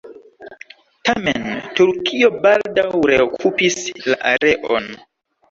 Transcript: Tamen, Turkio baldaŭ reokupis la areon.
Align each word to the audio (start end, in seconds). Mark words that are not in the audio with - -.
Tamen, 1.09 1.45
Turkio 1.79 2.31
baldaŭ 2.47 2.87
reokupis 3.13 3.79
la 4.09 4.19
areon. 4.33 4.91